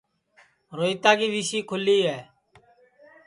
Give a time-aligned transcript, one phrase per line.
[0.77, 2.19] روہیتا کی ویسی کُھلی ہے